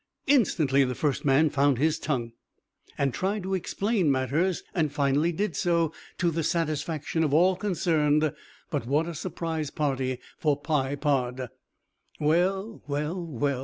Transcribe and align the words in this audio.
Instantly 0.25 0.83
the 0.83 0.95
first 0.95 1.25
man 1.25 1.51
found 1.51 1.77
his 1.77 1.99
tongue 1.99 2.31
and 2.97 3.13
tried 3.13 3.43
to 3.43 3.53
explain 3.53 4.11
matters, 4.11 4.63
and 4.73 4.91
finally 4.91 5.31
did 5.31 5.55
so, 5.55 5.93
to 6.17 6.31
the 6.31 6.41
satisfaction 6.41 7.23
of 7.23 7.35
all 7.35 7.55
concerned. 7.55 8.33
But 8.71 8.87
what 8.87 9.05
a 9.05 9.13
surprise 9.13 9.69
party 9.69 10.17
for 10.39 10.59
Pye 10.59 10.95
Pod! 10.95 11.49
"Well! 12.19 12.81
well!! 12.87 13.23
well!!!" 13.23 13.59